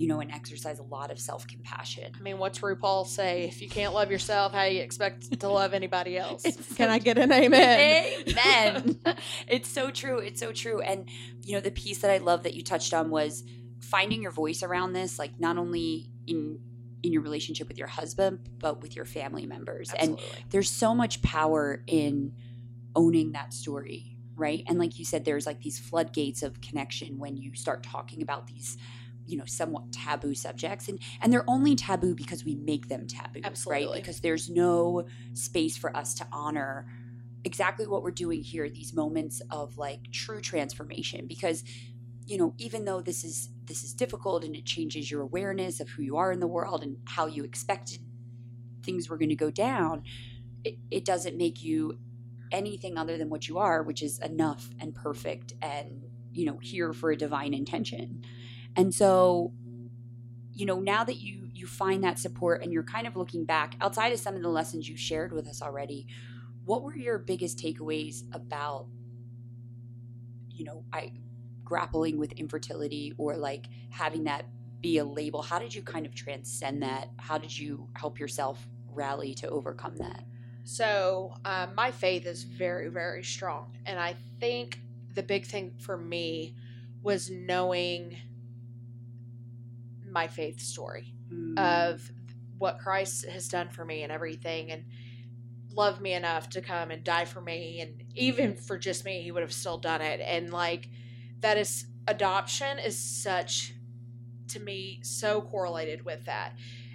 you 0.00 0.06
know, 0.06 0.20
and 0.20 0.32
exercise 0.32 0.78
a 0.78 0.82
lot 0.82 1.10
of 1.10 1.18
self 1.18 1.46
compassion. 1.46 2.10
I 2.18 2.22
mean, 2.22 2.38
what's 2.38 2.60
RuPaul 2.60 3.06
say? 3.06 3.44
If 3.44 3.60
you 3.60 3.68
can't 3.68 3.92
love 3.92 4.10
yourself, 4.10 4.50
how 4.50 4.62
you 4.62 4.80
expect 4.80 5.38
to 5.40 5.48
love 5.50 5.74
anybody 5.74 6.16
else? 6.16 6.42
It's 6.46 6.56
Can 6.74 6.88
so 6.88 6.94
I 6.94 6.98
get 6.98 7.18
an 7.18 7.30
amen? 7.30 8.24
Amen. 8.26 8.98
it's 9.46 9.68
so 9.68 9.90
true. 9.90 10.18
It's 10.18 10.40
so 10.40 10.52
true. 10.52 10.80
And 10.80 11.06
you 11.42 11.52
know, 11.52 11.60
the 11.60 11.70
piece 11.70 11.98
that 11.98 12.10
I 12.10 12.16
love 12.16 12.44
that 12.44 12.54
you 12.54 12.62
touched 12.64 12.94
on 12.94 13.10
was 13.10 13.44
finding 13.82 14.22
your 14.22 14.30
voice 14.30 14.62
around 14.62 14.94
this, 14.94 15.18
like 15.18 15.38
not 15.38 15.58
only 15.58 16.08
in 16.26 16.60
in 17.02 17.12
your 17.12 17.20
relationship 17.20 17.68
with 17.68 17.76
your 17.76 17.86
husband, 17.88 18.48
but 18.58 18.80
with 18.80 18.96
your 18.96 19.04
family 19.04 19.44
members. 19.44 19.92
And 19.98 20.18
there's 20.48 20.70
so 20.70 20.94
much 20.94 21.20
power 21.20 21.82
in 21.86 22.32
owning 22.96 23.32
that 23.32 23.52
story 23.52 24.16
right 24.34 24.64
and 24.66 24.78
like 24.78 24.98
you 24.98 25.04
said 25.04 25.24
there's 25.24 25.46
like 25.46 25.60
these 25.60 25.78
floodgates 25.78 26.42
of 26.42 26.60
connection 26.60 27.18
when 27.18 27.36
you 27.36 27.54
start 27.54 27.84
talking 27.84 28.20
about 28.20 28.48
these 28.48 28.76
you 29.30 29.36
know 29.36 29.44
somewhat 29.46 29.92
taboo 29.92 30.34
subjects 30.34 30.88
and 30.88 30.98
and 31.20 31.32
they're 31.32 31.48
only 31.48 31.76
taboo 31.76 32.14
because 32.14 32.44
we 32.44 32.56
make 32.56 32.88
them 32.88 33.06
taboo 33.06 33.40
Absolutely. 33.44 33.86
right 33.86 33.94
because 33.94 34.20
there's 34.20 34.50
no 34.50 35.06
space 35.34 35.76
for 35.76 35.96
us 35.96 36.14
to 36.14 36.26
honor 36.32 36.86
exactly 37.44 37.86
what 37.86 38.02
we're 38.02 38.10
doing 38.10 38.42
here 38.42 38.68
these 38.68 38.92
moments 38.92 39.40
of 39.50 39.78
like 39.78 40.10
true 40.12 40.40
transformation. 40.40 41.26
Because 41.26 41.64
you 42.26 42.38
know 42.38 42.54
even 42.58 42.84
though 42.84 43.00
this 43.00 43.24
is 43.24 43.50
this 43.64 43.82
is 43.82 43.92
difficult 43.92 44.44
and 44.44 44.54
it 44.54 44.64
changes 44.64 45.10
your 45.10 45.22
awareness 45.22 45.80
of 45.80 45.88
who 45.88 46.02
you 46.02 46.16
are 46.16 46.32
in 46.32 46.40
the 46.40 46.46
world 46.46 46.82
and 46.82 46.96
how 47.06 47.26
you 47.26 47.44
expected 47.44 47.98
things 48.84 49.08
were 49.08 49.16
going 49.16 49.30
to 49.30 49.36
go 49.36 49.50
down 49.50 50.02
it, 50.62 50.76
it 50.90 51.04
doesn't 51.04 51.36
make 51.36 51.62
you 51.62 51.98
anything 52.52 52.96
other 52.96 53.18
than 53.18 53.30
what 53.30 53.48
you 53.48 53.58
are 53.58 53.82
which 53.82 54.02
is 54.02 54.18
enough 54.20 54.70
and 54.78 54.94
perfect 54.94 55.54
and 55.60 56.04
you 56.32 56.44
know 56.44 56.58
here 56.58 56.92
for 56.92 57.10
a 57.10 57.16
divine 57.16 57.52
intention 57.52 58.22
and 58.76 58.94
so 58.94 59.52
you 60.52 60.66
know 60.66 60.80
now 60.80 61.04
that 61.04 61.16
you 61.16 61.48
you 61.52 61.66
find 61.66 62.04
that 62.04 62.18
support 62.18 62.62
and 62.62 62.72
you're 62.72 62.82
kind 62.82 63.06
of 63.06 63.16
looking 63.16 63.44
back 63.44 63.76
outside 63.80 64.12
of 64.12 64.18
some 64.18 64.34
of 64.34 64.42
the 64.42 64.48
lessons 64.48 64.88
you 64.88 64.96
shared 64.96 65.32
with 65.32 65.46
us 65.46 65.62
already 65.62 66.06
what 66.64 66.82
were 66.82 66.96
your 66.96 67.18
biggest 67.18 67.58
takeaways 67.58 68.22
about 68.32 68.86
you 70.50 70.64
know 70.64 70.84
i 70.92 71.12
grappling 71.70 72.18
with 72.18 72.32
infertility 72.32 73.14
or 73.16 73.36
like 73.36 73.66
having 73.90 74.24
that 74.24 74.44
be 74.80 74.98
a 74.98 75.04
label? 75.04 75.40
How 75.40 75.58
did 75.58 75.74
you 75.74 75.82
kind 75.82 76.04
of 76.04 76.14
transcend 76.14 76.82
that? 76.82 77.08
How 77.16 77.38
did 77.38 77.56
you 77.56 77.88
help 77.94 78.18
yourself 78.18 78.66
rally 78.92 79.34
to 79.34 79.48
overcome 79.48 79.96
that? 79.96 80.24
So, 80.64 81.34
um, 81.44 81.74
my 81.74 81.90
faith 81.90 82.26
is 82.26 82.42
very, 82.42 82.88
very 82.88 83.22
strong. 83.22 83.76
And 83.86 83.98
I 83.98 84.16
think 84.40 84.80
the 85.14 85.22
big 85.22 85.46
thing 85.46 85.72
for 85.78 85.96
me 85.96 86.54
was 87.02 87.30
knowing 87.30 88.16
my 90.10 90.26
faith 90.26 90.60
story 90.60 91.14
of 91.56 92.10
what 92.58 92.78
Christ 92.78 93.26
has 93.26 93.48
done 93.48 93.68
for 93.70 93.84
me 93.84 94.02
and 94.02 94.12
everything, 94.12 94.70
and 94.70 94.84
loved 95.72 96.00
me 96.00 96.12
enough 96.12 96.48
to 96.50 96.60
come 96.60 96.90
and 96.90 97.04
die 97.04 97.24
for 97.24 97.40
me. 97.40 97.80
And 97.80 98.02
even 98.14 98.54
for 98.54 98.76
just 98.76 99.04
me, 99.04 99.22
he 99.22 99.32
would 99.32 99.42
have 99.42 99.52
still 99.52 99.78
done 99.78 100.00
it. 100.00 100.20
And 100.20 100.52
like, 100.52 100.88
that 101.40 101.56
is 101.56 101.86
adoption 102.06 102.78
is 102.78 102.98
such, 102.98 103.74
to 104.48 104.60
me, 104.60 105.00
so 105.02 105.40
correlated 105.40 106.04
with 106.04 106.24
that. 106.26 106.54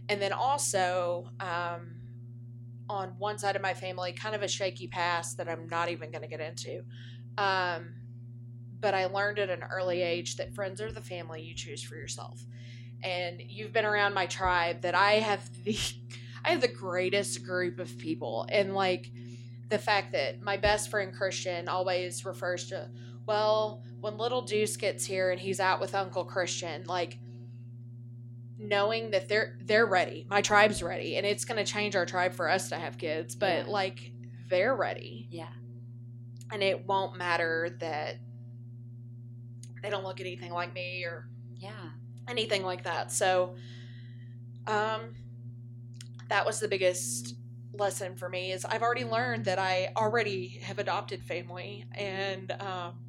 And 0.09 0.21
then 0.21 0.33
also, 0.33 1.29
um, 1.39 1.95
on 2.87 3.15
one 3.17 3.39
side 3.39 3.55
of 3.55 3.61
my 3.61 3.73
family, 3.73 4.11
kind 4.11 4.35
of 4.35 4.43
a 4.43 4.47
shaky 4.47 4.87
past 4.87 5.37
that 5.37 5.49
I'm 5.49 5.67
not 5.67 5.89
even 5.89 6.11
going 6.11 6.21
to 6.21 6.27
get 6.27 6.41
into. 6.41 6.83
Um, 7.37 7.95
but 8.79 8.93
I 8.93 9.05
learned 9.05 9.39
at 9.39 9.49
an 9.49 9.63
early 9.63 10.03
age 10.03 10.35
that 10.35 10.53
friends 10.53 10.79
are 10.81 10.91
the 10.91 11.01
family 11.01 11.41
you 11.41 11.55
choose 11.55 11.81
for 11.81 11.95
yourself. 11.95 12.45
And 13.03 13.41
you've 13.47 13.73
been 13.73 13.85
around 13.85 14.13
my 14.13 14.25
tribe 14.25 14.81
that 14.81 14.95
I 14.95 15.13
have 15.13 15.47
the 15.63 15.77
I 16.45 16.49
have 16.51 16.61
the 16.61 16.67
greatest 16.67 17.43
group 17.43 17.79
of 17.79 17.97
people. 17.97 18.45
And 18.51 18.75
like 18.75 19.11
the 19.69 19.79
fact 19.79 20.11
that 20.11 20.41
my 20.41 20.57
best 20.57 20.89
friend 20.91 21.11
Christian 21.13 21.67
always 21.67 22.23
refers 22.23 22.67
to, 22.69 22.89
well, 23.25 23.83
when 23.99 24.17
little 24.17 24.43
Deuce 24.43 24.77
gets 24.77 25.05
here 25.05 25.31
and 25.31 25.39
he's 25.39 25.59
out 25.59 25.79
with 25.81 25.95
Uncle 25.95 26.23
Christian, 26.23 26.83
like 26.85 27.17
knowing 28.57 29.11
that 29.11 29.27
they're 29.27 29.57
they're 29.63 29.85
ready. 29.85 30.25
My 30.29 30.41
tribe's 30.41 30.81
ready, 30.83 31.17
and 31.17 31.25
it's 31.25 31.45
going 31.45 31.63
to 31.63 31.69
change 31.69 31.95
our 31.95 32.05
tribe 32.05 32.33
for 32.33 32.49
us 32.49 32.69
to 32.69 32.75
have 32.75 32.97
kids. 32.97 33.35
But 33.35 33.65
Yeah. 33.65 33.71
like 33.71 34.11
they're 34.49 34.75
ready, 34.75 35.27
yeah 35.31 35.47
and 36.51 36.61
it 36.61 36.85
won't 36.85 37.17
matter 37.17 37.75
that 37.79 38.17
they 39.81 39.89
don't 39.89 40.03
look 40.03 40.21
anything 40.21 40.51
like 40.51 40.71
me 40.75 41.03
or 41.03 41.27
yeah 41.57 41.89
anything 42.27 42.63
like 42.63 42.83
that. 42.83 43.11
So, 43.11 43.55
um, 44.67 45.15
that 46.29 46.45
was 46.45 46.59
the 46.59 46.67
biggest 46.67 47.35
lesson 47.73 48.15
for 48.15 48.29
me 48.29 48.51
is 48.51 48.65
I've 48.65 48.81
already 48.81 49.03
learned 49.03 49.45
that 49.45 49.59
I 49.59 49.91
already 49.95 50.59
have 50.63 50.79
adopted 50.79 51.23
family, 51.23 51.85
and 51.93 52.51
um, 52.59 53.04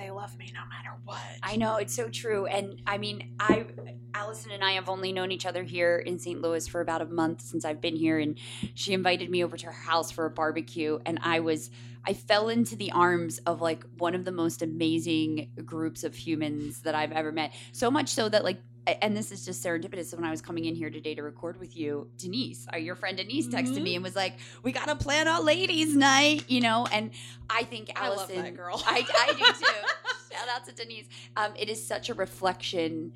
they 0.00 0.10
love 0.10 0.36
me 0.38 0.50
no 0.54 0.60
matter 0.68 0.96
what. 1.04 1.20
I 1.42 1.56
know 1.56 1.76
it's 1.76 1.94
so 1.94 2.08
true, 2.08 2.46
and 2.46 2.80
I 2.86 2.98
mean, 2.98 3.34
I, 3.38 3.66
Alison 4.14 4.50
and 4.50 4.64
I 4.64 4.72
have 4.72 4.88
only 4.88 5.12
known 5.12 5.30
each 5.30 5.44
other 5.44 5.62
here 5.62 5.98
in 5.98 6.18
St. 6.18 6.40
Louis 6.40 6.66
for 6.66 6.80
about 6.80 7.02
a 7.02 7.06
month 7.06 7.42
since 7.42 7.64
I've 7.64 7.80
been 7.80 7.96
here, 7.96 8.18
and 8.18 8.38
she 8.74 8.94
invited 8.94 9.30
me 9.30 9.44
over 9.44 9.56
to 9.58 9.66
her 9.66 9.72
house 9.72 10.10
for 10.10 10.24
a 10.24 10.30
barbecue, 10.30 10.98
and 11.04 11.18
I 11.22 11.40
was, 11.40 11.70
I 12.06 12.14
fell 12.14 12.48
into 12.48 12.76
the 12.76 12.92
arms 12.92 13.38
of 13.40 13.60
like 13.60 13.84
one 13.98 14.14
of 14.14 14.24
the 14.24 14.32
most 14.32 14.62
amazing 14.62 15.50
groups 15.64 16.02
of 16.02 16.14
humans 16.14 16.80
that 16.82 16.94
I've 16.94 17.12
ever 17.12 17.30
met. 17.30 17.52
So 17.72 17.90
much 17.90 18.08
so 18.08 18.28
that 18.28 18.44
like. 18.44 18.60
And 18.86 19.16
this 19.16 19.30
is 19.30 19.44
just 19.44 19.62
serendipitous. 19.64 20.14
When 20.14 20.24
I 20.24 20.30
was 20.30 20.40
coming 20.40 20.64
in 20.64 20.74
here 20.74 20.90
today 20.90 21.14
to 21.14 21.22
record 21.22 21.60
with 21.60 21.76
you, 21.76 22.08
Denise, 22.16 22.66
uh, 22.72 22.76
your 22.78 22.94
friend 22.96 23.16
Denise, 23.16 23.46
texted 23.48 23.76
Mhm. 23.78 23.82
me 23.82 23.94
and 23.96 24.02
was 24.02 24.16
like, 24.16 24.38
"We 24.62 24.72
got 24.72 24.88
to 24.88 24.96
plan 24.96 25.28
a 25.28 25.40
ladies' 25.40 25.94
night," 25.94 26.44
you 26.48 26.60
know. 26.60 26.86
And 26.90 27.10
I 27.48 27.64
think 27.64 27.90
I 27.94 28.08
love 28.08 28.18
Alison, 28.30 28.42
that 28.42 28.56
girl. 28.56 28.82
I, 28.86 29.06
I 29.18 29.32
do 29.32 29.44
too. 29.44 30.32
Shout 30.34 30.48
out 30.48 30.64
to 30.66 30.72
Denise. 30.72 31.06
Um, 31.36 31.52
it 31.56 31.68
is 31.68 31.84
such 31.84 32.08
a 32.08 32.14
reflection 32.14 33.12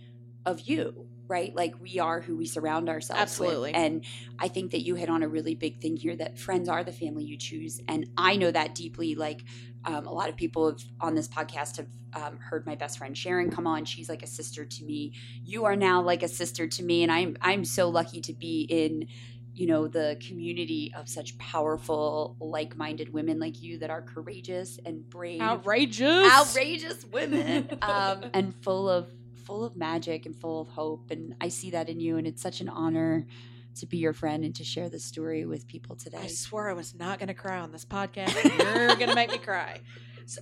of 0.46 0.60
you, 0.60 1.08
right? 1.28 1.54
Like 1.54 1.74
we 1.80 1.98
are 1.98 2.20
who 2.20 2.36
we 2.36 2.46
surround 2.46 2.88
ourselves 2.88 3.22
Absolutely. 3.22 3.72
with. 3.72 3.76
And 3.76 4.04
I 4.38 4.48
think 4.48 4.72
that 4.72 4.80
you 4.80 4.94
hit 4.94 5.08
on 5.08 5.22
a 5.22 5.28
really 5.28 5.54
big 5.54 5.80
thing 5.80 5.96
here 5.96 6.16
that 6.16 6.38
friends 6.38 6.68
are 6.68 6.84
the 6.84 6.92
family 6.92 7.24
you 7.24 7.36
choose. 7.36 7.80
And 7.88 8.10
I 8.16 8.36
know 8.36 8.50
that 8.50 8.74
deeply. 8.74 9.14
Like 9.14 9.44
um, 9.84 10.06
a 10.06 10.12
lot 10.12 10.28
of 10.28 10.36
people 10.36 10.68
have, 10.68 10.80
on 11.00 11.14
this 11.14 11.28
podcast 11.28 11.76
have 11.78 11.86
um, 12.14 12.38
heard 12.38 12.66
my 12.66 12.74
best 12.74 12.98
friend 12.98 13.16
Sharon 13.16 13.50
come 13.50 13.66
on. 13.66 13.84
She's 13.84 14.08
like 14.08 14.22
a 14.22 14.26
sister 14.26 14.64
to 14.64 14.84
me. 14.84 15.14
You 15.44 15.64
are 15.64 15.76
now 15.76 16.02
like 16.02 16.22
a 16.22 16.28
sister 16.28 16.66
to 16.66 16.82
me. 16.82 17.02
And 17.02 17.10
I'm, 17.10 17.36
I'm 17.40 17.64
so 17.64 17.88
lucky 17.88 18.20
to 18.22 18.32
be 18.32 18.62
in 18.62 19.08
you 19.56 19.68
know 19.68 19.86
the 19.86 20.20
community 20.26 20.92
of 20.96 21.08
such 21.08 21.38
powerful 21.38 22.36
like-minded 22.40 23.12
women 23.12 23.38
like 23.38 23.62
you 23.62 23.78
that 23.78 23.88
are 23.88 24.02
courageous 24.02 24.80
and 24.84 25.08
brave 25.08 25.40
Outrageous. 25.40 26.28
outrageous 26.28 27.04
women 27.04 27.68
um, 27.80 28.24
and 28.34 28.52
full 28.62 28.88
of 28.88 29.08
full 29.44 29.64
of 29.64 29.76
magic 29.76 30.26
and 30.26 30.36
full 30.36 30.60
of 30.60 30.68
hope 30.68 31.10
and 31.10 31.34
i 31.40 31.48
see 31.48 31.70
that 31.70 31.88
in 31.88 32.00
you 32.00 32.16
and 32.16 32.26
it's 32.26 32.42
such 32.42 32.60
an 32.60 32.68
honor 32.68 33.26
to 33.74 33.86
be 33.86 33.96
your 33.96 34.12
friend 34.12 34.44
and 34.44 34.54
to 34.54 34.64
share 34.64 34.88
this 34.88 35.04
story 35.04 35.44
with 35.44 35.66
people 35.66 35.96
today 35.96 36.18
I 36.18 36.26
swore 36.28 36.70
I 36.70 36.74
was 36.74 36.94
not 36.94 37.18
going 37.18 37.28
to 37.28 37.34
cry 37.34 37.58
on 37.58 37.72
this 37.72 37.84
podcast. 37.84 38.32
You're 38.44 38.94
going 38.96 39.08
to 39.08 39.14
make 39.14 39.30
me 39.30 39.38
cry. 39.38 39.80
So, 40.26 40.40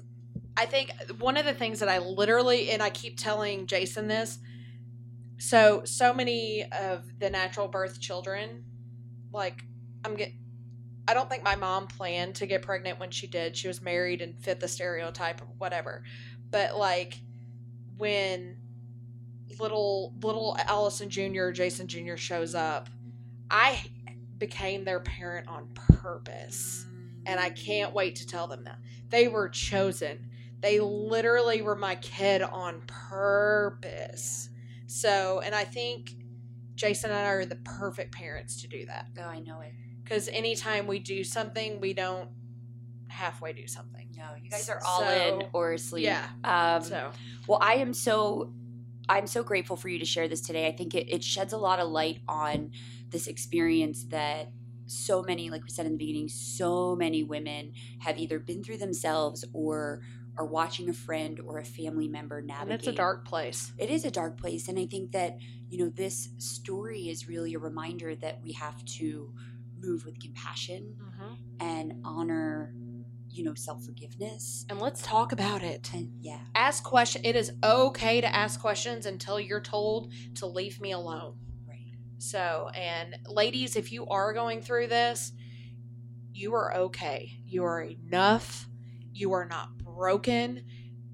I 0.56 0.66
think 0.66 0.92
one 1.18 1.36
of 1.36 1.44
the 1.44 1.54
things 1.54 1.80
that 1.80 1.88
I 1.88 1.98
literally, 1.98 2.70
and 2.70 2.82
I 2.82 2.90
keep 2.90 3.18
telling 3.18 3.66
Jason 3.66 4.06
this. 4.06 4.38
So, 5.38 5.82
so 5.84 6.14
many 6.14 6.64
of 6.70 7.18
the 7.18 7.30
natural 7.30 7.68
birth 7.68 8.00
children, 8.00 8.64
like 9.32 9.64
I'm 10.04 10.14
get, 10.14 10.30
I 11.08 11.14
don't 11.14 11.28
think 11.28 11.42
my 11.42 11.56
mom 11.56 11.88
planned 11.88 12.36
to 12.36 12.46
get 12.46 12.62
pregnant 12.62 13.00
when 13.00 13.10
she 13.10 13.26
did. 13.26 13.56
She 13.56 13.66
was 13.66 13.82
married 13.82 14.20
and 14.22 14.38
fit 14.38 14.60
the 14.60 14.68
stereotype 14.68 15.42
or 15.42 15.48
whatever. 15.58 16.04
But 16.50 16.76
like 16.76 17.20
when 17.96 18.58
little 19.60 20.14
little 20.22 20.56
Alison 20.66 21.08
Jr. 21.08 21.50
Jason 21.50 21.86
Jr. 21.86 22.16
shows 22.16 22.54
up, 22.54 22.88
I 23.50 23.82
became 24.38 24.84
their 24.84 25.00
parent 25.00 25.48
on 25.48 25.68
purpose. 25.74 26.86
And 27.24 27.38
I 27.38 27.50
can't 27.50 27.94
wait 27.94 28.16
to 28.16 28.26
tell 28.26 28.48
them 28.48 28.64
that. 28.64 28.78
They 29.08 29.28
were 29.28 29.48
chosen. 29.48 30.28
They 30.60 30.80
literally 30.80 31.62
were 31.62 31.76
my 31.76 31.94
kid 31.96 32.42
on 32.42 32.82
purpose. 32.86 34.48
So, 34.86 35.40
and 35.44 35.54
I 35.54 35.62
think 35.64 36.10
Jason 36.74 37.10
and 37.10 37.18
I 37.20 37.30
are 37.30 37.44
the 37.44 37.56
perfect 37.56 38.12
parents 38.12 38.60
to 38.62 38.68
do 38.68 38.86
that. 38.86 39.06
Oh, 39.18 39.22
I 39.22 39.38
know 39.38 39.60
it. 39.60 39.72
Because 40.02 40.28
anytime 40.28 40.88
we 40.88 40.98
do 40.98 41.22
something, 41.22 41.80
we 41.80 41.92
don't 41.92 42.28
halfway 43.08 43.52
do 43.52 43.66
something. 43.68 44.08
No, 44.16 44.24
you 44.42 44.50
guys 44.50 44.68
are 44.68 44.80
all 44.84 45.02
in 45.08 45.44
or 45.52 45.72
asleep. 45.72 46.04
Yeah. 46.04 46.26
Um, 46.42 46.82
So, 46.82 47.10
Well, 47.46 47.58
I 47.62 47.74
am 47.74 47.94
so 47.94 48.52
I'm 49.08 49.26
so 49.26 49.42
grateful 49.42 49.76
for 49.76 49.88
you 49.88 49.98
to 49.98 50.04
share 50.04 50.28
this 50.28 50.40
today. 50.40 50.66
I 50.66 50.72
think 50.72 50.94
it, 50.94 51.12
it 51.12 51.24
sheds 51.24 51.52
a 51.52 51.58
lot 51.58 51.78
of 51.78 51.88
light 51.88 52.20
on 52.28 52.70
this 53.10 53.26
experience 53.26 54.04
that 54.10 54.52
so 54.86 55.22
many, 55.22 55.50
like 55.50 55.62
we 55.62 55.70
said 55.70 55.86
in 55.86 55.92
the 55.92 55.98
beginning, 55.98 56.28
so 56.28 56.94
many 56.94 57.22
women 57.22 57.72
have 58.00 58.18
either 58.18 58.38
been 58.38 58.62
through 58.62 58.78
themselves 58.78 59.44
or 59.52 60.02
are 60.36 60.46
watching 60.46 60.88
a 60.88 60.92
friend 60.92 61.40
or 61.40 61.58
a 61.58 61.64
family 61.64 62.08
member 62.08 62.38
and 62.38 62.46
navigate. 62.46 62.80
it's 62.80 62.88
a 62.88 62.92
dark 62.92 63.26
place. 63.26 63.72
It 63.78 63.90
is 63.90 64.04
a 64.04 64.10
dark 64.10 64.40
place, 64.40 64.68
and 64.68 64.78
I 64.78 64.86
think 64.86 65.12
that 65.12 65.38
you 65.68 65.78
know 65.78 65.90
this 65.90 66.30
story 66.38 67.08
is 67.08 67.28
really 67.28 67.54
a 67.54 67.58
reminder 67.58 68.14
that 68.16 68.40
we 68.42 68.52
have 68.52 68.84
to 68.96 69.32
move 69.80 70.04
with 70.04 70.18
compassion 70.20 70.94
mm-hmm. 71.00 71.34
and 71.60 72.00
honor, 72.04 72.74
you 73.32 73.44
know, 73.44 73.54
self 73.54 73.84
forgiveness. 73.84 74.66
And 74.68 74.78
let's 74.80 75.02
talk 75.02 75.32
about 75.32 75.62
it. 75.62 75.90
And 75.94 76.12
yeah, 76.20 76.38
Ask 76.54 76.84
question. 76.84 77.22
It 77.24 77.34
is 77.34 77.52
okay 77.64 78.20
to 78.20 78.34
ask 78.34 78.60
questions 78.60 79.06
until 79.06 79.40
you're 79.40 79.60
told 79.60 80.12
to 80.36 80.46
leave 80.46 80.80
me 80.80 80.92
alone. 80.92 81.36
right. 81.66 81.94
So, 82.18 82.68
and 82.74 83.16
ladies, 83.26 83.74
if 83.76 83.90
you 83.90 84.06
are 84.08 84.32
going 84.32 84.60
through 84.60 84.88
this, 84.88 85.32
you 86.32 86.54
are 86.54 86.74
okay. 86.74 87.32
You 87.44 87.64
are 87.64 87.82
enough. 87.82 88.66
You 89.12 89.32
are 89.32 89.46
not 89.46 89.76
broken. 89.78 90.64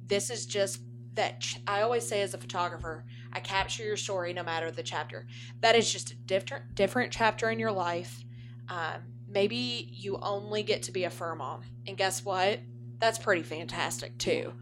This 0.06 0.30
is 0.30 0.46
just 0.46 0.80
that 1.14 1.40
ch- 1.40 1.60
I 1.66 1.82
always 1.82 2.06
say 2.06 2.22
as 2.22 2.34
a 2.34 2.38
photographer, 2.38 3.04
I 3.32 3.40
capture 3.40 3.82
your 3.84 3.96
story 3.96 4.32
no 4.32 4.42
matter 4.44 4.70
the 4.70 4.82
chapter. 4.82 5.26
That 5.60 5.74
is 5.74 5.92
just 5.92 6.12
a 6.12 6.14
different 6.16 6.74
different 6.74 7.12
chapter 7.12 7.50
in 7.50 7.58
your 7.58 7.72
life. 7.72 8.24
Um, 8.68 9.02
maybe 9.28 9.88
you 9.92 10.18
only 10.22 10.62
get 10.62 10.84
to 10.84 10.92
be 10.92 11.04
a 11.04 11.10
fur 11.10 11.34
mom, 11.34 11.62
and 11.86 11.96
guess 11.96 12.24
what? 12.24 12.60
That's 12.98 13.18
pretty 13.18 13.42
fantastic 13.42 14.18
too. 14.18 14.54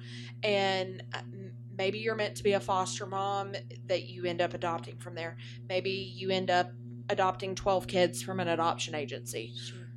And 0.42 1.02
uh, 1.14 1.20
maybe 1.76 1.98
you're 1.98 2.14
meant 2.14 2.36
to 2.36 2.42
be 2.42 2.52
a 2.52 2.60
foster 2.60 3.06
mom 3.06 3.54
that 3.86 4.04
you 4.04 4.24
end 4.24 4.40
up 4.40 4.54
adopting 4.54 4.98
from 4.98 5.14
there. 5.14 5.36
Maybe 5.68 5.90
you 5.90 6.30
end 6.30 6.50
up 6.50 6.72
adopting 7.08 7.54
12 7.54 7.86
kids 7.86 8.22
from 8.22 8.40
an 8.40 8.48
adoption 8.48 8.94
agency. 8.94 9.52
Sure. 9.56 9.88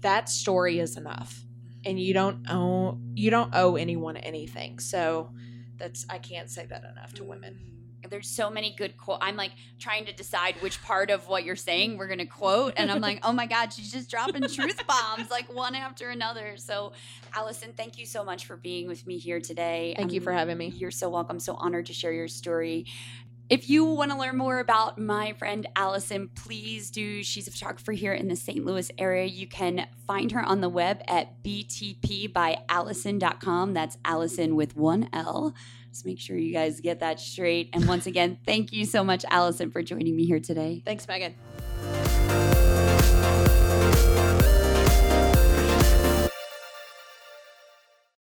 That 0.00 0.28
story 0.28 0.78
is 0.78 0.96
enough. 0.96 1.44
And 1.84 2.00
you 2.00 2.14
don't 2.14 2.46
owe 2.48 2.98
you 3.14 3.30
don't 3.30 3.54
owe 3.54 3.76
anyone 3.76 4.16
anything. 4.16 4.78
So 4.78 5.30
that's 5.76 6.06
I 6.08 6.18
can't 6.18 6.48
say 6.48 6.66
that 6.66 6.84
enough 6.84 7.12
to 7.14 7.24
women. 7.24 7.73
There's 8.10 8.28
so 8.28 8.50
many 8.50 8.74
good 8.76 8.96
quote. 8.96 9.18
I'm 9.20 9.36
like 9.36 9.52
trying 9.78 10.06
to 10.06 10.12
decide 10.12 10.56
which 10.60 10.82
part 10.82 11.10
of 11.10 11.28
what 11.28 11.44
you're 11.44 11.56
saying 11.56 11.96
we're 11.96 12.08
gonna 12.08 12.26
quote, 12.26 12.74
and 12.76 12.90
I'm 12.90 13.00
like, 13.00 13.20
oh 13.22 13.32
my 13.32 13.46
god, 13.46 13.72
she's 13.72 13.92
just 13.92 14.10
dropping 14.10 14.42
truth 14.48 14.86
bombs 14.86 15.30
like 15.30 15.52
one 15.52 15.74
after 15.74 16.10
another. 16.10 16.56
So, 16.56 16.92
Alison, 17.34 17.72
thank 17.76 17.98
you 17.98 18.06
so 18.06 18.24
much 18.24 18.46
for 18.46 18.56
being 18.56 18.88
with 18.88 19.06
me 19.06 19.18
here 19.18 19.40
today. 19.40 19.94
Thank 19.96 20.12
you 20.12 20.20
for 20.20 20.32
having 20.32 20.58
me. 20.58 20.68
You're 20.68 20.90
so 20.90 21.08
welcome. 21.08 21.40
So 21.40 21.54
honored 21.54 21.86
to 21.86 21.92
share 21.92 22.12
your 22.12 22.28
story. 22.28 22.86
If 23.50 23.68
you 23.68 23.84
want 23.84 24.10
to 24.10 24.16
learn 24.16 24.38
more 24.38 24.58
about 24.58 24.98
my 24.98 25.34
friend 25.34 25.66
Alison, 25.76 26.30
please 26.34 26.90
do. 26.90 27.22
She's 27.22 27.46
a 27.46 27.50
photographer 27.50 27.92
here 27.92 28.14
in 28.14 28.28
the 28.28 28.36
St. 28.36 28.64
Louis 28.64 28.90
area. 28.96 29.26
You 29.26 29.46
can 29.46 29.86
find 30.06 30.32
her 30.32 30.42
on 30.42 30.62
the 30.62 30.70
web 30.70 31.02
at 31.06 31.44
btpbyalison.com. 31.44 33.74
That's 33.74 33.98
Alison 34.02 34.56
with 34.56 34.74
one 34.76 35.10
L. 35.12 35.52
Just 35.94 36.04
make 36.04 36.18
sure 36.18 36.36
you 36.36 36.52
guys 36.52 36.80
get 36.80 36.98
that 36.98 37.20
straight. 37.20 37.70
And 37.72 37.86
once 37.86 38.08
again, 38.08 38.36
thank 38.44 38.72
you 38.72 38.84
so 38.84 39.04
much, 39.04 39.24
Alison, 39.30 39.70
for 39.70 39.80
joining 39.80 40.16
me 40.16 40.26
here 40.26 40.40
today. 40.40 40.82
Thanks, 40.84 41.06
Megan. 41.06 41.36